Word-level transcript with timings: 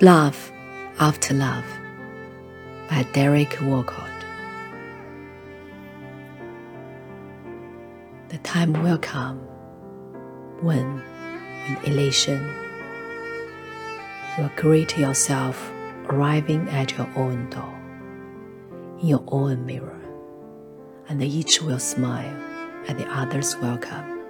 Love 0.00 0.52
After 1.00 1.34
Love 1.34 1.64
by 2.88 3.04
Derek 3.12 3.58
Walcott. 3.60 4.08
The 8.28 8.38
time 8.38 8.74
will 8.84 8.98
come 8.98 9.38
when, 10.60 11.02
with 11.68 11.88
elation, 11.88 12.48
you 14.36 14.44
will 14.44 14.52
greet 14.54 14.96
yourself 14.96 15.68
arriving 16.08 16.68
at 16.68 16.96
your 16.96 17.10
own 17.16 17.50
door, 17.50 17.76
in 19.00 19.08
your 19.08 19.24
own 19.26 19.66
mirror, 19.66 20.00
and 21.08 21.20
each 21.20 21.60
will 21.60 21.80
smile 21.80 22.36
at 22.86 22.96
the 22.98 23.06
other's 23.08 23.56
welcome 23.56 24.22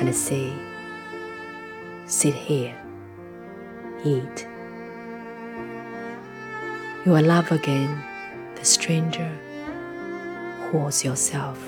and 0.00 0.12
say, 0.12 0.52
Sit 2.06 2.34
here, 2.34 2.74
eat. 4.04 4.46
You 7.06 7.12
will 7.12 7.24
love 7.24 7.52
again 7.52 8.02
the 8.56 8.64
stranger 8.64 9.30
who 10.60 10.78
was 10.78 11.04
yourself. 11.04 11.58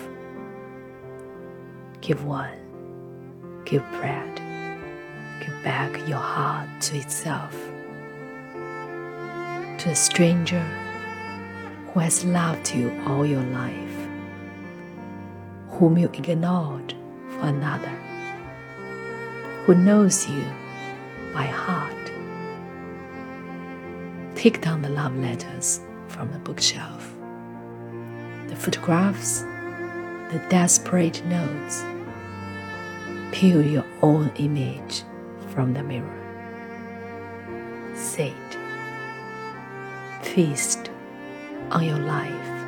Give 2.01 2.25
one, 2.25 2.59
give 3.65 3.85
bread, 3.93 4.37
give 5.39 5.55
back 5.63 5.97
your 6.09 6.19
heart 6.19 6.69
to 6.83 6.97
itself. 6.99 7.53
To 9.79 9.89
the 9.89 9.95
stranger 9.95 10.67
who 11.87 12.01
has 12.01 12.25
loved 12.25 12.75
you 12.75 12.91
all 13.07 13.25
your 13.25 13.45
life, 13.45 14.09
whom 15.69 15.97
you 15.97 16.09
ignored 16.13 16.93
for 17.29 17.47
another, 17.47 17.97
who 19.65 19.77
knows 19.77 20.29
you 20.29 20.45
by 21.33 21.45
heart. 21.45 21.90
Take 24.41 24.63
down 24.63 24.81
the 24.81 24.89
love 24.89 25.15
letters 25.19 25.81
from 26.09 26.33
the 26.33 26.39
bookshelf, 26.39 27.15
the 28.49 28.57
photographs, 28.57 29.43
the 30.33 30.43
desperate 30.49 31.23
notes. 31.27 31.85
Peel 33.33 33.61
your 33.61 33.85
own 34.01 34.33
image 34.37 35.03
from 35.49 35.75
the 35.75 35.83
mirror. 35.83 36.09
Sit, 37.95 38.33
feast 40.23 40.89
on 41.71 41.85
your 41.85 41.99
life 41.99 42.60